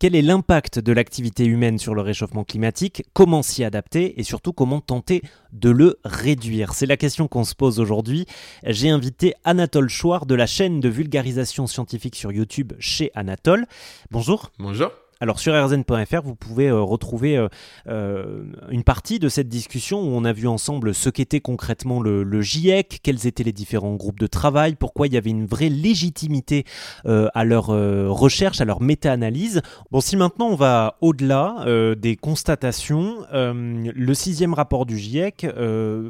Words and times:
Quel 0.00 0.16
est 0.16 0.22
l'impact 0.22 0.78
de 0.78 0.92
l'activité 0.92 1.44
humaine 1.44 1.78
sur 1.78 1.94
le 1.94 2.00
réchauffement 2.00 2.42
climatique? 2.42 3.04
Comment 3.12 3.42
s'y 3.42 3.64
adapter? 3.64 4.18
Et 4.18 4.22
surtout 4.22 4.54
comment 4.54 4.80
tenter 4.80 5.20
de 5.52 5.68
le 5.68 5.98
réduire? 6.06 6.72
C'est 6.72 6.86
la 6.86 6.96
question 6.96 7.28
qu'on 7.28 7.44
se 7.44 7.54
pose 7.54 7.78
aujourd'hui. 7.80 8.24
J'ai 8.64 8.88
invité 8.88 9.34
Anatole 9.44 9.90
Chouard 9.90 10.24
de 10.24 10.34
la 10.34 10.46
chaîne 10.46 10.80
de 10.80 10.88
vulgarisation 10.88 11.66
scientifique 11.66 12.16
sur 12.16 12.32
YouTube 12.32 12.72
chez 12.78 13.10
Anatole. 13.14 13.66
Bonjour. 14.10 14.52
Bonjour. 14.58 14.90
Alors 15.22 15.38
sur 15.38 15.52
rzn.fr, 15.52 16.22
vous 16.24 16.34
pouvez 16.34 16.68
euh, 16.68 16.80
retrouver 16.80 17.36
euh, 17.36 17.48
euh, 17.88 18.42
une 18.70 18.84
partie 18.84 19.18
de 19.18 19.28
cette 19.28 19.48
discussion 19.48 20.00
où 20.00 20.06
on 20.06 20.24
a 20.24 20.32
vu 20.32 20.48
ensemble 20.48 20.94
ce 20.94 21.10
qu'était 21.10 21.40
concrètement 21.40 22.00
le, 22.00 22.40
GIEC, 22.40 23.00
quels 23.02 23.26
étaient 23.26 23.42
les 23.42 23.52
différents 23.52 23.96
groupes 23.96 24.18
de 24.18 24.26
travail, 24.26 24.76
pourquoi 24.76 25.08
il 25.08 25.12
y 25.12 25.18
avait 25.18 25.28
une 25.28 25.44
vraie 25.44 25.68
légitimité 25.68 26.64
à 27.04 27.44
leur 27.44 27.66
recherche, 27.66 28.60
à 28.60 28.64
leur 28.64 28.80
méta-analyse. 28.80 29.60
Bon, 29.90 30.00
si 30.00 30.16
maintenant 30.16 30.48
on 30.48 30.54
va 30.54 30.96
au-delà 31.02 31.66
des 31.98 32.16
constatations, 32.16 33.26
le 33.32 34.14
sixième 34.14 34.54
rapport 34.54 34.86
du 34.86 34.96
GIEC 34.96 35.46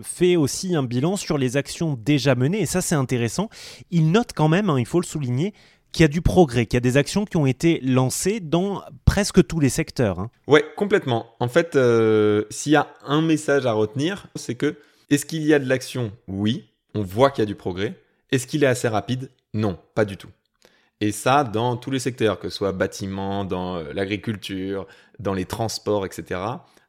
fait 0.02 0.36
aussi 0.36 0.76
un 0.76 0.82
bilan 0.82 1.16
sur 1.16 1.36
les 1.36 1.56
actions 1.56 1.98
déjà 2.00 2.34
menées, 2.34 2.60
et 2.60 2.66
ça 2.66 2.80
c'est 2.80 2.94
intéressant. 2.94 3.48
Il 3.90 4.12
note 4.12 4.30
quand 4.34 4.48
même, 4.48 4.70
hein, 4.70 4.78
il 4.78 4.86
faut 4.86 5.00
le 5.00 5.06
souligner, 5.06 5.52
qu'il 5.92 6.02
y 6.02 6.04
a 6.04 6.08
du 6.08 6.22
progrès, 6.22 6.66
qu'il 6.66 6.76
y 6.76 6.78
a 6.78 6.80
des 6.80 6.96
actions 6.96 7.24
qui 7.24 7.36
ont 7.36 7.46
été 7.46 7.80
lancées 7.82 8.40
dans 8.40 8.82
presque 9.04 9.46
tous 9.46 9.60
les 9.60 9.68
secteurs. 9.68 10.20
Hein. 10.20 10.30
Ouais, 10.46 10.64
complètement. 10.76 11.26
En 11.40 11.48
fait, 11.48 11.76
euh, 11.76 12.44
s'il 12.50 12.72
y 12.72 12.76
a 12.76 12.88
un 13.06 13.22
message 13.22 13.66
à 13.66 13.72
retenir, 13.72 14.26
c'est 14.34 14.54
que 14.54 14.76
est-ce 15.10 15.26
qu'il 15.26 15.42
y 15.42 15.52
a 15.52 15.58
de 15.58 15.68
l'action? 15.68 16.12
Oui, 16.28 16.70
on 16.94 17.02
voit 17.02 17.30
qu'il 17.30 17.42
y 17.42 17.46
a 17.46 17.46
du 17.46 17.56
progrès. 17.56 17.94
Est-ce 18.30 18.46
qu'il 18.46 18.62
est 18.62 18.68
assez 18.68 18.88
rapide? 18.88 19.30
Non, 19.54 19.78
pas 19.94 20.04
du 20.04 20.16
tout. 20.16 20.28
Et 21.00 21.12
ça, 21.12 21.44
dans 21.44 21.76
tous 21.76 21.90
les 21.90 21.98
secteurs, 21.98 22.38
que 22.38 22.50
ce 22.50 22.56
soit 22.56 22.72
bâtiment, 22.72 23.44
dans 23.44 23.76
euh, 23.76 23.92
l'agriculture, 23.94 24.86
dans 25.18 25.32
les 25.32 25.46
transports, 25.46 26.04
etc. 26.04 26.40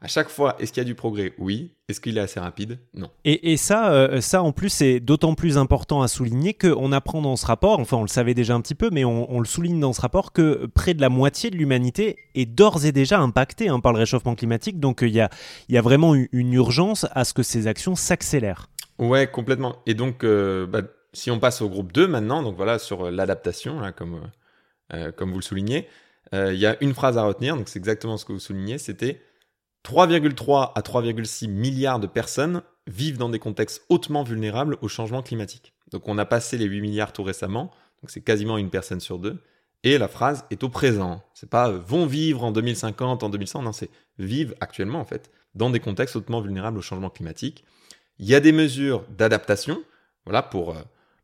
À 0.03 0.07
chaque 0.07 0.29
fois, 0.29 0.55
est-ce 0.59 0.73
qu'il 0.73 0.81
y 0.81 0.85
a 0.85 0.87
du 0.87 0.95
progrès? 0.95 1.33
Oui. 1.37 1.71
Est-ce 1.87 2.01
qu'il 2.01 2.17
est 2.17 2.21
assez 2.21 2.39
rapide? 2.39 2.79
Non. 2.93 3.09
Et, 3.23 3.55
ça, 3.55 3.91
euh, 3.91 4.19
ça, 4.19 4.41
en 4.41 4.51
plus, 4.51 4.69
c'est 4.69 4.99
d'autant 4.99 5.35
plus 5.35 5.57
important 5.57 6.01
à 6.01 6.07
souligner 6.07 6.53
qu'on 6.53 6.91
apprend 6.91 7.21
dans 7.21 7.35
ce 7.35 7.45
rapport, 7.45 7.79
enfin 7.79 7.97
on 7.97 8.01
le 8.01 8.07
savait 8.07 8.33
déjà 8.33 8.55
un 8.55 8.61
petit 8.61 8.75
peu, 8.75 8.89
mais 8.91 9.05
on, 9.05 9.39
le 9.39 9.45
souligne 9.45 9.79
dans 9.79 9.93
ce 9.93 10.01
rapport, 10.01 10.33
que 10.33 10.65
près 10.73 10.93
de 10.93 11.01
la 11.01 11.09
moitié 11.09 11.49
de 11.49 11.57
l'humanité 11.57 12.17
est 12.33 12.45
d'ores 12.45 12.85
et 12.85 12.91
déjà 12.91 13.19
impactée 13.19 13.67
hein, 13.69 13.79
par 13.79 13.93
le 13.93 13.99
réchauffement 13.99 14.35
climatique. 14.35 14.79
Donc 14.79 14.99
il 15.03 15.09
y, 15.09 15.21
a, 15.21 15.29
y 15.69 15.77
a 15.77 15.81
vraiment 15.81 16.15
une 16.15 16.53
urgence 16.53 17.05
à 17.11 17.23
ce 17.23 17.33
que 17.33 17.43
ces 17.43 17.67
actions 17.67 17.95
s'accélèrent. 17.95 18.69
Ouais, 19.01 19.25
complètement. 19.25 19.77
Et 19.87 19.95
donc, 19.95 20.23
euh, 20.23 20.67
bah, 20.67 20.81
si 21.13 21.31
on 21.31 21.39
passe 21.39 21.61
au 21.61 21.69
groupe 21.69 21.91
2 21.91 22.07
maintenant, 22.07 22.43
donc 22.43 22.55
voilà, 22.55 22.79
sur 22.79 23.05
euh, 23.05 23.11
l'adaptation, 23.11 23.81
comme, 23.95 24.29
euh, 24.93 25.11
comme 25.11 25.31
vous 25.31 25.39
le 25.39 25.43
soulignez, 25.43 25.87
euh, 26.33 26.53
il 26.53 26.59
y 26.59 26.65
a 26.65 26.77
une 26.81 26.93
phrase 26.93 27.17
à 27.17 27.23
retenir, 27.23 27.57
donc 27.57 27.67
c'est 27.67 27.79
exactement 27.79 28.17
ce 28.17 28.25
que 28.25 28.33
vous 28.33 28.39
soulignez, 28.39 28.77
c'était 28.77 29.21
3,3 29.85 30.71
à 30.75 30.81
3,6 30.81 31.49
milliards 31.49 31.99
de 31.99 32.07
personnes 32.07 32.61
vivent 32.87 33.17
dans 33.17 33.29
des 33.29 33.39
contextes 33.39 33.83
hautement 33.89 34.23
vulnérables 34.23 34.77
au 34.81 34.87
changement 34.87 35.21
climatique. 35.21 35.73
Donc 35.91 36.07
on 36.07 36.17
a 36.17 36.25
passé 36.25 36.57
les 36.57 36.65
8 36.65 36.81
milliards 36.81 37.13
tout 37.13 37.23
récemment, 37.23 37.71
donc 38.01 38.09
c'est 38.09 38.21
quasiment 38.21 38.57
une 38.57 38.69
personne 38.69 38.99
sur 38.99 39.19
deux. 39.19 39.41
Et 39.83 39.97
la 39.97 40.07
phrase 40.07 40.45
est 40.51 40.63
au 40.63 40.69
présent. 40.69 41.23
C'est 41.33 41.49
pas 41.49 41.71
vont 41.71 42.05
vivre 42.05 42.43
en 42.43 42.51
2050, 42.51 43.23
en 43.23 43.29
2100, 43.29 43.63
non, 43.63 43.71
c'est 43.71 43.89
vivent 44.19 44.55
actuellement 44.59 44.99
en 44.99 45.05
fait 45.05 45.31
dans 45.55 45.69
des 45.69 45.79
contextes 45.79 46.15
hautement 46.15 46.39
vulnérables 46.39 46.77
au 46.77 46.81
changement 46.81 47.09
climatique. 47.09 47.65
Il 48.19 48.27
y 48.27 48.35
a 48.35 48.39
des 48.39 48.51
mesures 48.51 49.03
d'adaptation, 49.09 49.83
voilà, 50.25 50.43
pour 50.43 50.75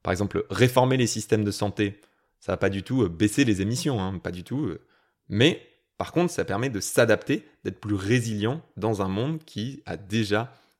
par 0.07 0.13
exemple, 0.13 0.45
réformer 0.49 0.95
les 0.95 1.05
systèmes 1.05 1.43
de 1.43 1.51
santé, 1.51 1.99
ça 2.39 2.53
va 2.53 2.57
pas 2.57 2.69
du 2.69 2.81
tout 2.81 3.03
euh, 3.03 3.09
baisser 3.09 3.43
les 3.43 3.61
émissions, 3.61 3.99
hein, 3.99 4.17
pas 4.19 4.31
du 4.31 4.45
tout. 4.45 4.67
Euh. 4.67 4.79
Mais 5.27 5.61
par 5.97 6.13
contre, 6.13 6.31
ça 6.31 6.45
permet 6.45 6.69
de 6.69 6.79
s'adapter, 6.79 7.45
d'être 7.65 7.81
plus 7.81 7.95
résilient 7.95 8.61
dans 8.77 9.01
un 9.01 9.09
monde 9.09 9.43
qui 9.43 9.83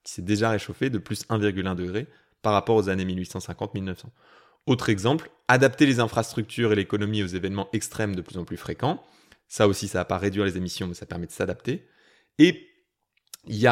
s'est 0.05 0.21
déjà 0.21 0.49
réchauffé 0.49 0.89
de 0.89 0.97
plus 0.97 1.25
1,1 1.27 1.75
degré 1.75 2.07
par 2.41 2.53
rapport 2.53 2.77
aux 2.77 2.87
années 2.87 3.03
1850-1900. 3.03 4.05
Autre 4.65 4.87
exemple, 4.87 5.29
adapter 5.49 5.85
les 5.85 5.99
infrastructures 5.99 6.71
et 6.71 6.75
l'économie 6.77 7.21
aux 7.21 7.27
événements 7.27 7.67
extrêmes 7.73 8.15
de 8.15 8.21
plus 8.21 8.37
en 8.37 8.45
plus 8.45 8.55
fréquents. 8.55 9.03
Ça 9.49 9.67
aussi, 9.67 9.89
ça 9.89 9.97
va 9.97 10.05
pas 10.05 10.19
réduire 10.19 10.45
les 10.45 10.55
émissions, 10.55 10.87
mais 10.87 10.93
ça 10.93 11.05
permet 11.05 11.27
de 11.27 11.33
s'adapter. 11.33 11.85
Et 12.39 12.69
il 13.49 13.67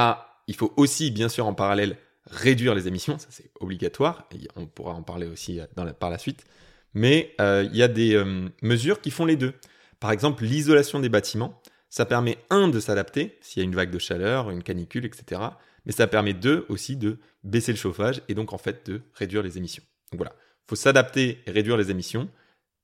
faut 0.53 0.73
aussi, 0.75 1.11
bien 1.11 1.29
sûr, 1.29 1.47
en 1.47 1.53
parallèle, 1.53 1.97
réduire 2.27 2.75
les 2.75 2.87
émissions, 2.87 3.17
ça 3.17 3.27
c'est 3.29 3.51
obligatoire, 3.59 4.27
on 4.55 4.65
pourra 4.65 4.93
en 4.93 5.03
parler 5.03 5.27
aussi 5.27 5.59
euh, 5.59 5.65
par 5.93 6.09
la 6.09 6.17
suite, 6.17 6.45
mais 6.93 7.35
euh, 7.41 7.67
il 7.69 7.77
y 7.77 7.83
a 7.83 7.87
des 7.87 8.15
euh, 8.15 8.47
mesures 8.61 9.01
qui 9.01 9.11
font 9.11 9.25
les 9.25 9.35
deux. 9.35 9.53
Par 9.99 10.11
exemple, 10.11 10.43
l'isolation 10.43 10.99
des 10.99 11.09
bâtiments, 11.09 11.61
ça 11.89 12.05
permet, 12.05 12.37
un, 12.49 12.67
de 12.67 12.79
s'adapter 12.79 13.37
s'il 13.41 13.61
y 13.61 13.65
a 13.65 13.65
une 13.65 13.75
vague 13.75 13.91
de 13.91 13.99
chaleur, 13.99 14.49
une 14.49 14.63
canicule, 14.63 15.05
etc. 15.05 15.41
Mais 15.85 15.91
ça 15.91 16.07
permet, 16.07 16.33
deux, 16.33 16.65
aussi 16.69 16.97
de 16.97 17.19
baisser 17.43 17.71
le 17.71 17.77
chauffage 17.77 18.21
et 18.27 18.33
donc 18.33 18.53
en 18.53 18.57
fait 18.57 18.89
de 18.89 19.01
réduire 19.13 19.43
les 19.43 19.57
émissions. 19.57 19.83
Donc 20.11 20.19
voilà, 20.19 20.33
il 20.35 20.69
faut 20.69 20.75
s'adapter 20.75 21.43
et 21.45 21.51
réduire 21.51 21.77
les 21.77 21.91
émissions. 21.91 22.29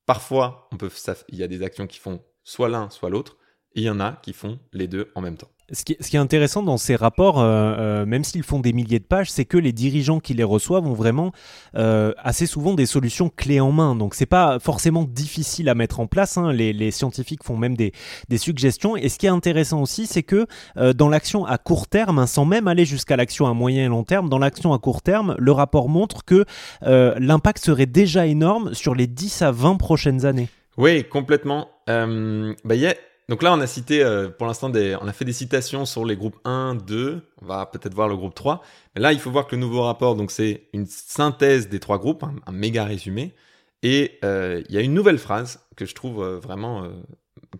Parfois, 0.05 0.69
il 1.29 1.37
y 1.37 1.43
a 1.43 1.47
des 1.47 1.63
actions 1.63 1.87
qui 1.87 1.99
font 1.99 2.23
soit 2.43 2.69
l'un, 2.69 2.89
soit 2.89 3.09
l'autre, 3.09 3.37
et 3.75 3.81
il 3.81 3.83
y 3.83 3.89
en 3.89 3.99
a 3.99 4.13
qui 4.21 4.33
font 4.33 4.59
les 4.73 4.87
deux 4.87 5.11
en 5.15 5.21
même 5.21 5.37
temps. 5.37 5.49
Ce 5.73 5.85
qui, 5.85 5.93
est 5.93 6.19
intéressant 6.19 6.63
dans 6.63 6.75
ces 6.75 6.97
rapports, 6.97 7.39
euh, 7.39 7.45
euh, 7.45 8.05
même 8.05 8.25
s'ils 8.25 8.43
font 8.43 8.59
des 8.59 8.73
milliers 8.73 8.99
de 8.99 9.05
pages, 9.05 9.31
c'est 9.31 9.45
que 9.45 9.57
les 9.57 9.71
dirigeants 9.71 10.19
qui 10.19 10.33
les 10.33 10.43
reçoivent 10.43 10.85
ont 10.85 10.93
vraiment 10.93 11.31
euh, 11.77 12.11
assez 12.17 12.45
souvent 12.45 12.73
des 12.73 12.85
solutions 12.85 13.29
clés 13.29 13.61
en 13.61 13.71
main. 13.71 13.95
Donc 13.95 14.13
c'est 14.13 14.25
pas 14.25 14.59
forcément 14.59 15.05
difficile 15.05 15.69
à 15.69 15.75
mettre 15.75 16.01
en 16.01 16.07
place. 16.07 16.37
Hein. 16.37 16.51
Les, 16.51 16.91
scientifiques 16.91 17.45
font 17.45 17.55
même 17.55 17.77
des, 17.77 17.93
suggestions. 18.37 18.97
Et 18.97 19.07
ce 19.07 19.17
qui 19.17 19.27
est 19.27 19.29
intéressant 19.29 19.81
aussi, 19.81 20.07
c'est 20.07 20.23
que 20.23 20.45
dans 20.93 21.07
l'action 21.07 21.45
à 21.45 21.57
court 21.57 21.87
terme, 21.87 22.19
hein, 22.19 22.27
sans 22.27 22.43
même 22.43 22.67
aller 22.67 22.83
jusqu'à 22.83 23.15
l'action 23.15 23.47
à 23.47 23.53
moyen 23.53 23.85
et 23.85 23.87
long 23.87 24.03
terme, 24.03 24.27
dans 24.27 24.39
l'action 24.39 24.73
à 24.73 24.79
court 24.79 25.01
terme, 25.01 25.35
le 25.39 25.51
rapport 25.53 25.87
montre 25.87 26.25
que 26.25 26.43
l'impact 26.81 27.63
serait 27.63 27.85
déjà 27.85 28.25
énorme 28.25 28.73
sur 28.73 28.93
les 28.93 29.07
10 29.07 29.41
à 29.43 29.51
20 29.51 29.77
prochaines 29.77 30.25
années. 30.25 30.49
Oui, 30.75 31.05
complètement. 31.05 31.69
Bah, 31.87 32.75
y 32.75 32.87
a 32.87 32.95
donc 33.31 33.43
là, 33.43 33.53
on 33.53 33.61
a 33.61 33.65
cité, 33.67 34.03
euh, 34.03 34.27
pour 34.27 34.45
l'instant, 34.45 34.69
des, 34.69 34.97
on 34.99 35.07
a 35.07 35.13
fait 35.13 35.23
des 35.23 35.31
citations 35.31 35.85
sur 35.85 36.03
les 36.03 36.17
groupes 36.17 36.35
1, 36.43 36.75
2. 36.75 37.21
On 37.41 37.45
va 37.45 37.65
peut-être 37.65 37.93
voir 37.93 38.09
le 38.09 38.17
groupe 38.17 38.35
3. 38.35 38.61
Mais 38.93 38.99
là, 38.99 39.13
il 39.13 39.19
faut 39.19 39.31
voir 39.31 39.47
que 39.47 39.55
le 39.55 39.61
nouveau 39.61 39.83
rapport, 39.83 40.17
donc 40.17 40.31
c'est 40.31 40.67
une 40.73 40.85
synthèse 40.85 41.69
des 41.69 41.79
trois 41.79 41.97
groupes, 41.97 42.25
un, 42.25 42.51
méga 42.51 42.83
résumé. 42.83 43.33
Et 43.83 44.19
euh, 44.25 44.61
il 44.67 44.75
y 44.75 44.77
a 44.77 44.81
une 44.81 44.93
nouvelle 44.93 45.17
phrase 45.17 45.65
que 45.77 45.85
je 45.85 45.95
trouve 45.95 46.21
euh, 46.21 46.39
vraiment 46.39 46.91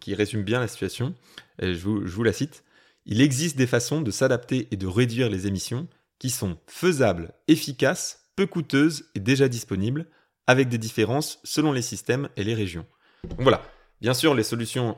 qui 0.02 0.14
résume 0.14 0.44
bien 0.44 0.60
la 0.60 0.68
situation. 0.68 1.16
Je 1.62 1.80
vous, 1.80 2.06
je 2.06 2.14
vous 2.14 2.24
la 2.24 2.34
cite. 2.34 2.66
Il 3.06 3.22
existe 3.22 3.56
des 3.56 3.66
façons 3.66 4.02
de 4.02 4.12
s'adapter 4.12 4.68
et 4.72 4.76
de 4.76 4.88
réduire 4.88 5.30
les 5.30 5.48
émissions 5.48 5.88
qui 6.20 6.32
sont 6.32 6.58
faisables, 6.68 7.32
efficaces, 7.48 8.26
peu 8.36 8.46
coûteuses 8.46 9.06
et 9.16 9.22
déjà 9.22 9.48
disponibles, 9.48 10.08
avec 10.48 10.68
des 10.68 10.78
différences 10.78 11.40
selon 11.46 11.72
les 11.72 11.82
systèmes 11.82 12.28
et 12.36 12.44
les 12.44 12.56
régions. 12.56 12.86
Donc 13.24 13.40
voilà, 13.40 13.62
Bien 14.02 14.14
sûr, 14.16 14.34
les 14.34 14.44
solutions, 14.44 14.98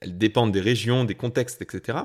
elles, 0.00 0.16
dépendent 0.16 0.52
des 0.52 0.60
régions, 0.60 1.04
des 1.04 1.14
contextes, 1.14 1.60
etc. 1.60 1.98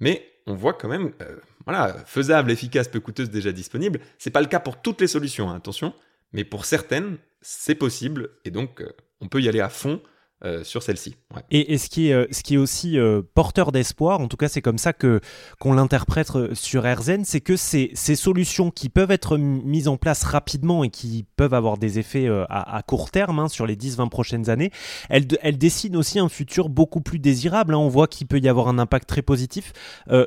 Mais 0.00 0.26
on 0.46 0.54
voit 0.54 0.72
quand 0.72 0.88
même, 0.88 1.12
euh, 1.20 1.92
faisable, 2.06 2.50
efficace, 2.50 2.88
peu 2.88 3.00
coûteuse, 3.00 3.30
déjà 3.30 3.52
disponible. 3.52 4.00
C'est 4.18 4.30
pas 4.30 4.40
le 4.40 4.46
cas 4.46 4.60
pour 4.60 4.80
toutes 4.80 5.00
les 5.00 5.06
solutions, 5.06 5.50
hein, 5.50 5.56
attention. 5.56 5.92
Mais 6.32 6.44
pour 6.44 6.64
certaines, 6.64 7.18
c'est 7.42 7.74
possible 7.74 8.30
et 8.44 8.50
donc 8.50 8.80
euh, 8.80 8.92
on 9.20 9.28
peut 9.28 9.40
y 9.40 9.48
aller 9.48 9.60
à 9.60 9.68
fond 9.68 10.00
euh, 10.44 10.62
sur 10.64 10.82
celle-ci. 10.82 11.16
Et, 11.50 11.78
ce, 11.78 11.88
qui 11.88 12.10
est, 12.10 12.12
euh, 12.12 12.26
ce 12.30 12.42
qui 12.42 12.56
est 12.56 12.58
aussi 12.58 12.98
euh, 12.98 13.22
porteur 13.34 13.72
d'espoir, 13.72 14.20
en 14.20 14.28
tout 14.28 14.36
cas 14.36 14.48
c'est 14.48 14.60
comme 14.60 14.76
ça 14.76 14.92
que 14.92 15.22
qu'on 15.58 15.72
l'interprète 15.72 16.30
sur 16.52 16.82
RZN, 16.82 17.24
c'est 17.24 17.40
que 17.40 17.56
ces, 17.56 17.90
ces, 17.94 18.16
solutions 18.16 18.70
qui 18.70 18.90
peuvent 18.90 19.10
être 19.10 19.38
mises 19.38 19.88
en 19.88 19.96
place 19.96 20.24
rapidement 20.24 20.84
et 20.84 20.90
qui 20.90 21.24
peuvent 21.36 21.54
avoir 21.54 21.78
des 21.78 21.98
effets 21.98 22.28
à, 22.50 22.82
court 22.86 23.10
terme 23.10 23.38
hein, 23.38 23.48
sur 23.48 23.66
les 23.66 23.76
10-20 23.76 24.10
prochaines 24.10 24.50
années, 24.50 24.72
elles, 25.08 25.26
elles, 25.40 25.56
dessinent 25.56 25.96
aussi 25.96 26.18
un 26.18 26.28
futur 26.28 26.68
beaucoup 26.68 27.00
plus 27.00 27.18
désirable. 27.18 27.72
Hein. 27.72 27.78
On 27.78 27.88
voit 27.88 28.06
qu'il 28.06 28.26
peut 28.26 28.38
y 28.38 28.50
avoir 28.50 28.68
un 28.68 28.78
impact 28.78 29.08
très 29.08 29.22
positif 29.22 29.72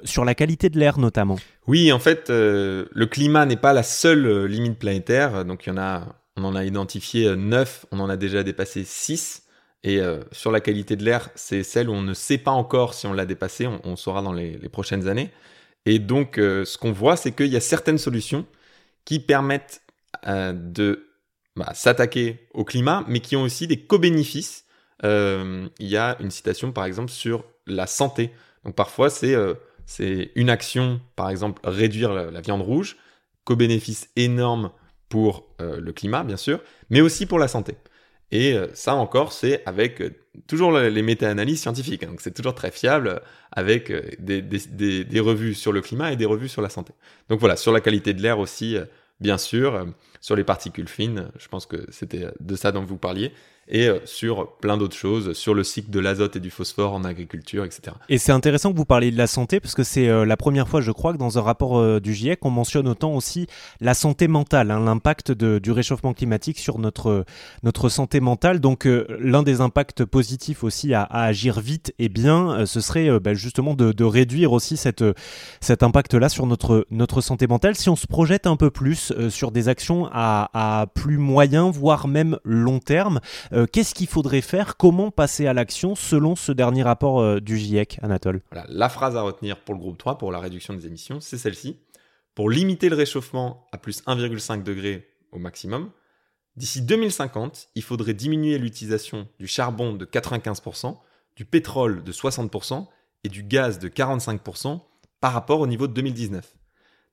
sur 0.06 0.26
la 0.26 0.34
qualité 0.34 0.72
de 0.72 0.80
l'air 0.80 0.98
notamment. 0.98 1.38
Oui, 1.68 1.92
en 1.92 2.00
fait, 2.00 2.30
le 2.30 3.06
climat 3.06 3.46
n'est 3.46 3.58
pas 3.58 3.74
la 3.74 3.84
seule 3.84 4.46
limite 4.46 4.80
planétaire. 4.80 5.46
Donc 5.46 5.68
il 5.68 5.70
y 5.70 5.72
en 5.72 5.78
a, 5.78 6.16
on 6.36 6.46
en 6.46 6.56
a 6.56 6.66
identifié 6.66 7.36
9, 7.36 7.86
on 7.92 8.00
en 8.00 8.10
a 8.10 8.18
déjà 8.18 8.42
dépassé 8.42 8.84
6. 8.84 9.44
Et 9.84 10.00
euh, 10.00 10.22
sur 10.32 10.52
la 10.52 10.60
qualité 10.60 10.96
de 10.96 11.04
l'air, 11.04 11.30
c'est 11.36 11.64
celle 11.64 11.90
où 11.90 11.94
on 11.94 12.02
ne 12.02 12.14
sait 12.14 12.38
pas 12.38 12.52
encore 12.52 12.94
si 12.94 13.08
on 13.08 13.14
l'a 13.14 13.26
dépassé, 13.26 13.68
on, 13.68 13.96
saura 13.96 14.22
dans 14.22 14.34
les, 14.34 14.58
prochaines 14.70 15.08
années. 15.08 15.32
Et 15.86 16.00
donc, 16.00 16.38
euh, 16.38 16.66
ce 16.66 16.78
qu'on 16.78 16.92
voit, 16.92 17.16
c'est 17.16 17.32
qu'il 17.32 17.48
y 17.48 17.56
a 17.56 17.62
certaines 17.62 17.98
solutions 17.98 18.46
qui 19.06 19.20
permettent 19.20 19.82
euh, 20.28 20.54
de 20.54 21.08
bah, 21.56 21.72
s'attaquer 21.74 22.48
au 22.54 22.66
climat, 22.66 23.06
mais 23.08 23.22
qui 23.22 23.36
ont 23.36 23.44
aussi 23.44 23.68
des 23.68 23.80
co-bénéfices. 23.80 24.66
il 25.04 25.70
y 25.80 25.98
a 25.98 26.18
une 26.20 26.32
citation, 26.32 26.72
par 26.74 26.86
exemple, 26.86 27.12
sur 27.12 27.46
la 27.66 27.88
santé. 27.88 28.32
Donc, 28.66 28.76
parfois, 28.76 29.10
c'est 29.10 29.36
c'est 29.86 30.32
une 30.36 30.52
action, 30.52 31.02
par 31.16 31.30
exemple, 31.32 31.62
réduire 31.64 32.14
la, 32.14 32.30
la 32.30 32.42
viande 32.42 32.62
rouge, 32.62 32.98
co-bénéfice 33.46 34.10
énorme 34.18 34.72
pour 35.08 35.48
le 35.60 35.92
climat, 35.92 36.24
bien 36.24 36.38
sûr, 36.38 36.62
mais 36.90 37.02
aussi 37.02 37.26
pour 37.26 37.40
la 37.40 37.48
santé. 37.48 37.76
Et 38.32 38.54
euh, 38.54 38.68
ça 38.74 38.96
encore, 38.96 39.32
c'est 39.32 39.64
avec 39.66 40.02
euh, 40.02 40.12
toujours 40.48 40.72
les 40.72 41.02
méta-analyses 41.02 41.62
scientifiques. 41.62 42.04
Hein. 42.04 42.10
Donc 42.10 42.22
c'est 42.22 42.34
toujours 42.34 42.54
très 42.54 42.72
fiable 42.72 43.22
avec 43.52 43.90
euh, 43.90 44.02
des, 44.20 45.20
revues 45.20 45.56
sur 45.56 45.72
le 45.72 45.82
climat 45.82 46.12
et 46.12 46.16
des 46.16 46.26
revues 46.26 46.50
sur 46.50 46.62
la 46.62 46.70
santé. 46.70 46.94
Donc 47.30 47.40
voilà, 47.40 47.56
sur 47.56 47.72
la 47.72 47.82
qualité 47.82 48.14
de 48.14 48.22
l'air 48.22 48.40
aussi, 48.40 48.78
bien 49.20 49.38
sûr, 49.38 49.88
sur 50.22 50.36
les 50.36 50.44
particules 50.44 50.88
fines, 50.88 51.30
je 51.38 51.48
pense 51.48 51.66
que 51.66 51.86
c'était 51.90 52.28
de 52.40 52.56
ça 52.56 52.72
dont 52.72 52.84
vous 52.84 52.98
parliez 52.98 53.32
et 53.70 53.88
euh, 53.88 54.00
sur 54.06 54.52
plein 54.58 54.78
d'autres 54.78 54.96
choses, 54.96 55.34
sur 55.34 55.54
le 55.54 55.64
cycle 55.64 55.92
de 55.92 56.00
l'azote 56.00 56.36
et 56.36 56.40
du 56.40 56.50
phosphore 56.50 56.94
en 56.94 57.04
agriculture, 57.04 57.64
etc. 57.64 57.96
Et 58.10 58.18
c'est 58.18 58.32
intéressant 58.32 58.72
que 58.72 58.78
vous 58.78 58.86
parliez 58.86 59.12
de 59.12 59.18
la 59.18 59.28
santé, 59.28 59.60
parce 59.60 59.76
que 59.76 59.84
c'est 59.84 60.08
euh, 60.08 60.26
la 60.26 60.38
première 60.38 60.68
fois, 60.68 60.82
je 60.82 60.92
crois, 60.92 61.14
que 61.14 61.18
dans 61.18 61.38
un 61.38 61.42
rapport 61.42 61.78
euh, 61.78 62.00
du 62.00 62.14
GIEC, 62.14 62.44
on 62.46 62.50
mentionne 62.50 62.88
autant 62.88 63.14
aussi 63.14 63.48
la 63.80 63.94
santé 63.94 64.28
mentale, 64.28 64.72
hein, 64.72 64.80
l'impact 64.80 65.32
du 65.32 65.72
réchauffement 65.72 66.14
climatique 66.14 66.58
sur 66.58 66.80
notre, 66.80 67.26
notre 67.64 67.90
santé 67.90 68.20
mentale. 68.20 68.60
Donc 68.60 68.86
l'un 68.86 69.44
des 69.44 69.62
impacts 69.62 70.04
positifs 70.06 70.64
aussi 70.64 70.94
à, 70.94 71.04
agir 71.04 71.60
vite 71.60 71.94
et 72.00 72.10
bien, 72.10 72.66
ce 72.66 72.82
serait 72.82 73.20
bah, 73.20 73.34
justement 73.34 73.76
de, 73.76 73.92
de, 73.92 74.04
réduire 74.04 74.52
aussi 74.52 74.78
cette, 74.78 75.04
cet 75.62 75.84
impact-là 75.84 76.30
sur 76.30 76.46
notre, 76.46 76.88
notre 76.90 77.22
santé 77.22 77.48
mentale. 77.48 77.76
Si 77.76 77.90
on 77.90 77.96
se 77.96 78.08
projette 78.08 78.48
un 78.48 78.56
peu 78.56 78.72
plus 78.72 79.14
sur 79.30 79.52
des 79.52 79.70
actions 79.70 80.10
à, 80.12 80.50
à 80.54 80.88
plus 80.88 81.18
moyen, 81.18 81.70
voire 81.70 82.08
même 82.08 82.38
long 82.44 82.80
terme, 82.80 83.20
euh, 83.60 83.66
qu'est-ce 83.66 83.94
qu'il 83.94 84.08
faudrait 84.08 84.42
faire? 84.42 84.78
Comment 84.78 85.12
passer 85.12 85.48
à 85.48 85.54
l'action 85.54 85.96
selon 85.96 86.36
ce 86.36 86.52
dernier 86.52 86.84
rapport 86.84 87.20
euh, 87.20 87.40
du 87.40 87.58
GIEC, 87.58 88.00
Anatole? 88.02 88.42
La 88.70 88.90
phrase 88.90 89.16
à 89.16 89.22
retenir 89.22 89.60
pour 89.60 89.76
le 89.76 89.80
groupe 89.80 89.98
3, 89.98 90.18
pour 90.18 90.32
la 90.32 90.40
réduction 90.40 90.74
des 90.74 90.88
émissions, 90.88 91.20
c'est 91.20 91.38
celle-ci. 91.38 91.78
Pour 92.36 92.50
limiter 92.50 92.90
le 92.90 92.96
réchauffement 92.96 93.68
à 93.72 93.78
plus 93.78 94.04
1,5 94.06 94.64
degré 94.64 95.10
au 95.32 95.40
maximum, 95.40 95.92
d'ici 96.56 96.82
2050, 96.82 97.70
il 97.76 97.84
faudrait 97.84 98.14
diminuer 98.14 98.58
l'utilisation 98.58 99.28
du 99.40 99.48
charbon 99.48 99.94
de 99.94 100.06
95%, 100.06 100.98
du 101.36 101.46
pétrole 101.46 102.04
de 102.04 102.12
60% 102.12 102.88
et 103.26 103.30
du 103.30 103.44
gaz 103.44 103.80
de 103.80 103.90
45% 103.90 104.80
par 105.20 105.34
rapport 105.34 105.60
au 105.60 105.68
niveau 105.68 105.88
de 105.88 105.94
2019. 105.94 106.56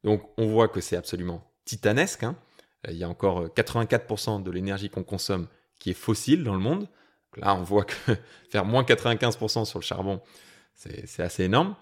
Donc 0.05 0.23
on 0.39 0.47
voit 0.47 0.69
que 0.69 0.81
c'est 0.81 0.97
absolument 0.97 1.43
titanesque. 1.65 2.23
Hein. 2.23 2.37
Il 2.89 2.97
y 2.97 3.05
a 3.05 3.09
encore 3.09 3.47
84% 3.49 4.43
de 4.43 4.51
l'énergie 4.53 4.91
qu'on 4.91 5.03
consomme 5.03 5.49
qui 5.79 5.91
est 5.91 5.95
fossile 5.95 6.45
dans 6.45 6.55
le 6.55 6.61
monde. 6.61 6.89
Là, 7.37 7.55
on 7.55 7.63
voit 7.63 7.85
que 7.85 7.95
faire 8.51 8.65
moins 8.65 8.83
95% 8.83 9.65
sur 9.65 9.79
le 9.79 9.85
charbon, 9.85 10.21
c'est 10.75 11.23
assez 11.23 11.45
énorme. 11.45 11.75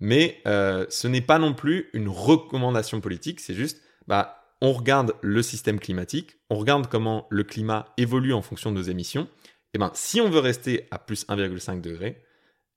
Mais 0.00 0.40
euh, 0.46 0.84
ce 0.88 1.06
n'est 1.06 1.20
pas 1.20 1.38
non 1.38 1.54
plus 1.54 1.88
une 1.92 2.08
recommandation 2.08 3.00
politique, 3.00 3.40
c'est 3.40 3.54
juste, 3.54 3.80
bah, 4.08 4.42
on 4.60 4.72
regarde 4.72 5.14
le 5.22 5.42
système 5.42 5.78
climatique, 5.78 6.38
on 6.50 6.56
regarde 6.56 6.88
comment 6.88 7.26
le 7.30 7.44
climat 7.44 7.86
évolue 7.96 8.32
en 8.32 8.42
fonction 8.42 8.72
de 8.72 8.76
nos 8.76 8.82
émissions. 8.82 9.28
Et 9.74 9.78
ben, 9.78 9.90
si 9.94 10.20
on 10.20 10.28
veut 10.28 10.40
rester 10.40 10.88
à 10.90 10.98
plus 10.98 11.26
1,5 11.28 11.80
degré 11.80 12.22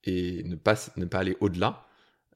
et 0.04 0.44
ne 0.44 0.56
pas, 0.56 0.76
ne 0.98 1.06
pas 1.06 1.20
aller 1.20 1.36
au-delà, 1.40 1.88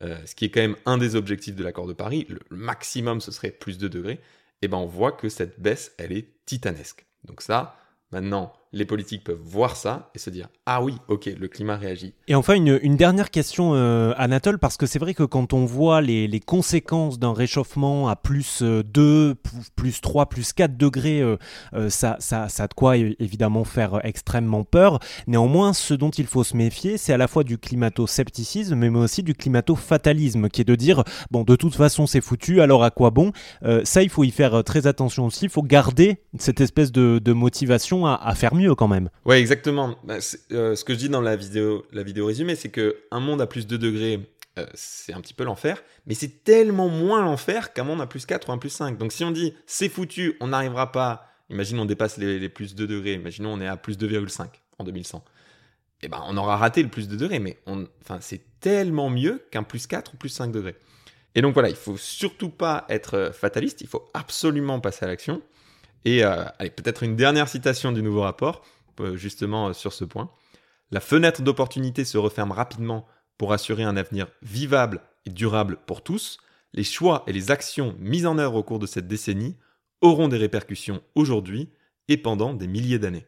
euh, 0.02 0.18
ce 0.26 0.34
qui 0.34 0.46
est 0.46 0.50
quand 0.50 0.62
même 0.62 0.76
un 0.86 0.98
des 0.98 1.16
objectifs 1.16 1.56
de 1.56 1.64
l'accord 1.64 1.86
de 1.86 1.94
Paris, 1.94 2.26
le 2.30 2.40
maximum 2.50 3.22
ce 3.22 3.32
serait 3.32 3.52
plus 3.52 3.78
2 3.78 3.90
degrés, 3.90 4.20
et 4.62 4.68
ben 4.68 4.78
on 4.78 4.86
voit 4.88 5.12
que 5.12 5.30
cette 5.30 5.60
baisse, 5.60 5.94
elle 5.98 6.12
est 6.14 6.46
titanesque. 6.46 7.06
Donc 7.26 7.42
ça, 7.42 7.78
Maintenant, 8.12 8.54
les 8.72 8.86
politiques 8.86 9.24
peuvent 9.24 9.42
voir 9.42 9.76
ça 9.76 10.12
et 10.14 10.20
se 10.20 10.30
dire 10.30 10.48
ah 10.66 10.84
oui, 10.84 10.94
ok, 11.08 11.32
le 11.38 11.48
climat 11.48 11.78
réagit. 11.78 12.14
Et 12.28 12.36
enfin, 12.36 12.54
une, 12.54 12.96
dernière 12.96 13.32
question, 13.32 13.72
euh, 13.74 14.14
Anatole, 14.18 14.60
parce 14.60 14.78
que 14.78 14.86
c'est 14.86 15.00
vrai 15.00 15.16
que 15.16 15.24
quand 15.24 15.54
on 15.54 15.66
voit 15.66 16.02
les, 16.02 16.40
conséquences 16.46 17.18
d'un 17.18 17.34
réchauffement 17.34 18.08
à 18.08 18.16
plus 18.16 18.62
2, 18.62 18.86
euh, 19.02 19.34
plus 19.76 20.02
3, 20.02 20.28
plus 20.28 20.54
4 20.54 20.78
degrés, 20.78 21.22
euh, 21.22 21.38
ça, 21.90 22.18
ça, 22.20 22.50
ça 22.50 22.64
a 22.64 22.68
de 22.68 22.74
quoi 22.74 22.98
évidemment 22.98 23.64
faire 23.64 24.00
extrêmement 24.04 24.64
peur. 24.64 25.00
Néanmoins, 25.28 25.74
ce 25.74 25.96
dont 25.96 26.12
il 26.12 26.28
faut 26.28 26.44
se 26.44 26.56
méfier, 26.56 26.98
c'est 26.98 27.14
à 27.14 27.18
la 27.18 27.28
fois 27.28 27.44
du 27.44 27.58
climato-scepticisme, 27.58 28.76
mais 28.76 28.90
aussi 28.90 29.24
du 29.24 29.34
climato-fatalisme, 29.34 30.50
qui 30.50 30.62
est 30.62 30.66
de 30.66 30.76
dire 30.76 31.04
bon, 31.32 31.44
de 31.44 31.56
toute 31.56 31.76
façon, 31.76 32.06
c'est 32.06 32.22
foutu, 32.22 32.62
alors 32.62 32.84
à 32.84 32.92
quoi 32.92 33.10
bon? 33.10 33.32
Ça, 33.84 34.04
il 34.04 34.10
faut 34.10 34.24
y 34.24 34.32
faire 34.32 34.64
très 34.64 34.86
attention 34.88 35.26
aussi. 35.26 35.46
Il 35.46 35.52
faut 35.52 35.64
garder 35.64 36.22
cette 36.38 36.62
espèce 36.62 36.92
de, 36.92 37.34
motivation 37.34 38.06
à, 38.06 38.16
à 38.16 38.36
faire 38.36 38.54
quand 38.76 38.88
même. 38.88 39.10
Ouais, 39.26 39.40
exactement. 39.40 39.98
Bah, 40.04 40.18
euh, 40.52 40.76
ce 40.76 40.84
que 40.84 40.94
je 40.94 41.00
dis 41.00 41.10
dans 41.10 41.22
la 41.22 41.36
vidéo, 41.36 41.86
la 41.92 42.04
vidéo 42.04 42.26
résumée, 42.26 42.56
c'est 42.56 42.70
que 42.70 42.98
un 43.12 43.20
monde 43.20 43.42
à 43.42 43.48
plus 43.48 43.68
de 43.68 43.78
2 43.78 43.92
degrés, 43.92 44.20
euh, 44.58 44.66
c'est 44.74 45.14
un 45.14 45.22
petit 45.22 45.34
peu 45.34 45.44
l'enfer, 45.44 45.84
mais 46.06 46.14
c'est 46.14 46.44
tellement 46.44 46.90
moins 46.90 47.22
l'enfer 47.22 47.74
qu'un 47.74 47.84
monde 47.84 48.02
à 48.02 48.08
plus 48.08 48.26
4 48.26 48.50
ou 48.50 48.52
un 48.52 48.58
plus 48.58 48.70
5. 48.70 48.98
Donc 48.98 49.12
si 49.12 49.24
on 49.24 49.32
dit 49.32 49.54
c'est 49.66 49.90
foutu, 49.90 50.36
on 50.40 50.48
n'arrivera 50.48 50.92
pas, 50.92 51.28
imaginons 51.50 51.84
on 51.84 51.86
dépasse 51.86 52.18
les, 52.18 52.50
plus 52.50 52.76
2 52.76 52.88
degrés, 52.88 53.14
imaginons 53.14 53.54
on 53.54 53.62
est 53.62 53.68
à 53.68 53.78
plus 53.78 53.98
2,5 53.98 54.48
en 54.78 54.84
2100. 54.84 55.24
Eh 56.02 56.08
ben, 56.08 56.24
on 56.28 56.38
aura 56.38 56.58
raté 56.58 56.82
le 56.82 56.90
plus 56.90 57.08
de 57.08 57.18
degrés, 57.18 57.40
mais 57.40 57.58
on, 57.66 57.86
enfin, 58.02 58.20
c'est 58.22 58.42
tellement 58.62 59.10
mieux 59.10 59.44
qu'un 59.52 59.64
plus 59.64 59.86
4 59.86 60.14
ou 60.14 60.18
plus 60.18 60.30
5 60.30 60.52
degrés. 60.52 60.76
Et 61.36 61.42
donc 61.42 61.54
voilà, 61.54 61.70
il 61.70 61.76
faut 61.76 61.98
surtout 61.98 62.50
pas 62.50 62.86
être 62.90 63.14
euh, 63.16 63.32
fataliste, 63.32 63.82
il 63.82 63.88
faut 63.88 64.10
absolument 64.14 64.80
passer 64.80 65.06
à 65.06 65.08
l'action. 65.08 65.42
Et 66.06 66.24
euh, 66.24 66.46
peut-être 66.60 67.04
une 67.04 67.16
dernière 67.16 67.50
citation 67.50 67.92
du 67.92 68.02
nouveau 68.02 68.22
rapport, 68.22 68.64
euh, 69.00 69.16
justement 69.16 69.70
euh, 69.70 69.74
sur 69.74 69.94
ce 69.94 70.06
point. 70.06 70.32
La 70.92 71.00
fenêtre 71.00 71.42
d'opportunité 71.42 72.06
se 72.06 72.18
referme 72.18 72.52
rapidement 72.52 73.06
pour 73.38 73.54
assurer 73.54 73.84
un 73.84 73.98
avenir 73.98 74.28
vivable 74.42 75.02
et 75.26 75.30
durable 75.30 75.78
pour 75.86 76.04
tous. 76.04 76.40
Les 76.74 76.84
choix 76.84 77.24
et 77.28 77.34
les 77.34 77.52
actions 77.52 77.96
mises 78.00 78.26
en 78.26 78.38
œuvre 78.38 78.56
au 78.56 78.64
cours 78.64 78.80
de 78.80 78.88
cette 78.88 79.08
décennie 79.08 79.58
auront 80.02 80.28
des 80.28 80.38
répercussions 80.38 81.02
aujourd'hui 81.16 81.70
et 82.08 82.18
pendant 82.18 82.54
des 82.54 82.68
milliers 82.68 83.00
d'années. 83.00 83.26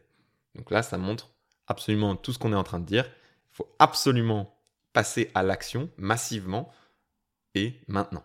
Donc 0.54 0.70
là, 0.70 0.82
ça 0.82 0.98
montre 0.98 1.30
absolument 1.66 2.16
tout 2.16 2.32
ce 2.32 2.38
qu'on 2.38 2.52
est 2.52 2.56
en 2.56 2.64
train 2.64 2.80
de 2.80 2.86
dire. 2.86 3.04
Il 3.52 3.56
faut 3.56 3.68
absolument 3.78 4.58
passer 4.92 5.30
à 5.34 5.42
l'action 5.42 5.88
massivement 5.96 6.70
et 7.54 7.74
maintenant. 7.86 8.24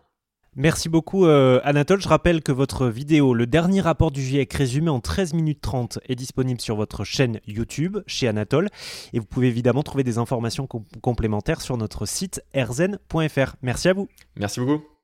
Merci 0.56 0.88
beaucoup 0.88 1.26
euh, 1.26 1.60
Anatole. 1.62 2.00
Je 2.00 2.08
rappelle 2.08 2.42
que 2.42 2.52
votre 2.52 2.88
vidéo, 2.88 3.34
le 3.34 3.46
dernier 3.46 3.80
rapport 3.80 4.10
du 4.10 4.22
GIEC 4.22 4.52
résumé 4.52 4.90
en 4.90 5.00
13 5.00 5.34
minutes 5.34 5.60
30, 5.60 6.00
est 6.08 6.16
disponible 6.16 6.60
sur 6.60 6.76
votre 6.76 7.04
chaîne 7.04 7.40
YouTube 7.46 7.98
chez 8.06 8.28
Anatole. 8.28 8.68
Et 9.12 9.20
vous 9.20 9.26
pouvez 9.26 9.48
évidemment 9.48 9.82
trouver 9.82 10.04
des 10.04 10.18
informations 10.18 10.66
complémentaires 10.66 11.60
sur 11.60 11.76
notre 11.76 12.06
site 12.06 12.42
erzen.fr. 12.54 13.54
Merci 13.62 13.88
à 13.88 13.92
vous. 13.92 14.08
Merci 14.36 14.60
beaucoup. 14.60 14.97